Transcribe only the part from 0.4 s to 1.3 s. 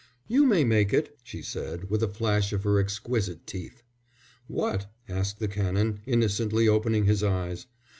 may make it,"